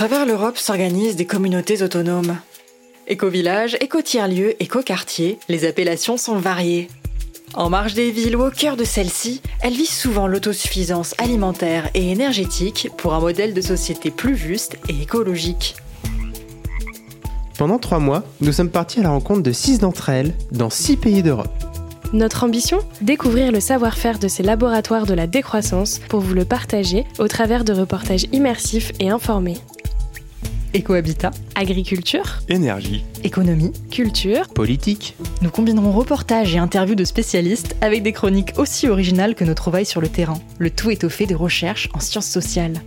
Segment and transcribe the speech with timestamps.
[0.00, 2.38] Travers l'Europe s'organisent des communautés autonomes.
[3.06, 6.88] Éco-village, éco-tiers-lieu, éco-quartier, les appellations sont variées.
[7.52, 12.10] En marge des villes ou au cœur de celles-ci, elles visent souvent l'autosuffisance alimentaire et
[12.10, 15.76] énergétique pour un modèle de société plus juste et écologique.
[17.58, 20.96] Pendant trois mois, nous sommes partis à la rencontre de six d'entre elles dans six
[20.96, 21.52] pays d'Europe.
[22.14, 27.04] Notre ambition Découvrir le savoir-faire de ces laboratoires de la décroissance pour vous le partager
[27.18, 29.58] au travers de reportages immersifs et informés.
[30.72, 38.12] Écohabitat, Agriculture, énergie, économie, culture, Politique, nous combinerons reportages et interviews de spécialistes avec des
[38.12, 40.38] chroniques aussi originales que nos trouvailles sur le terrain.
[40.58, 42.80] Le tout étoffé de recherches en sciences sociales.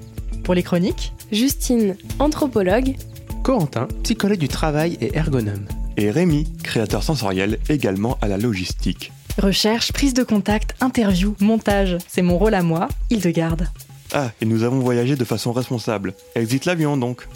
[0.45, 2.95] Pour les chroniques, Justine, anthropologue,
[3.44, 5.66] Corentin, psychologue du travail et ergonome.
[5.97, 9.12] et Rémi, créateur sensoriel également à la logistique.
[9.38, 11.97] recherche, prise de contact, interview, montage.
[12.08, 13.68] C'est mon rôle à moi, Hildegarde.
[14.14, 16.14] Ah, et nous avons voyagé de façon responsable.
[16.36, 17.28] Exit l'avion donc.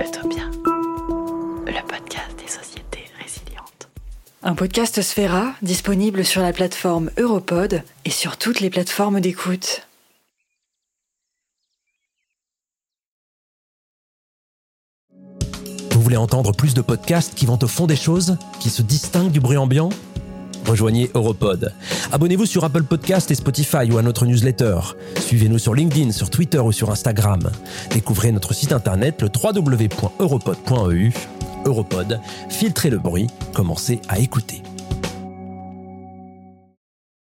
[0.00, 3.88] Le podcast des sociétés résilientes.
[4.42, 9.86] Un podcast Sphera, disponible sur la plateforme Europod et sur toutes les plateformes d'écoute.
[15.90, 19.32] Vous voulez entendre plus de podcasts qui vont au fond des choses, qui se distinguent
[19.32, 19.90] du bruit ambiant?
[20.70, 21.72] Rejoignez Europod.
[22.12, 24.78] Abonnez-vous sur Apple Podcast et Spotify ou à notre newsletter.
[25.18, 27.40] Suivez-nous sur LinkedIn, sur Twitter ou sur Instagram.
[27.90, 31.12] Découvrez notre site internet le www.europod.eu.
[31.66, 34.62] Europod, filtrez le bruit, commencez à écouter.